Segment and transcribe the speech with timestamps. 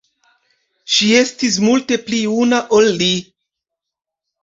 [0.93, 3.15] Ŝi estis multe pli juna ol li.